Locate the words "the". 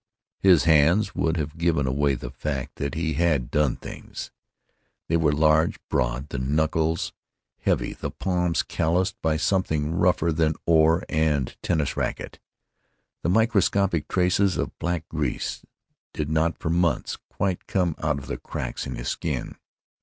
2.15-2.31, 6.29-6.39, 7.93-8.09, 13.21-13.29, 18.25-18.37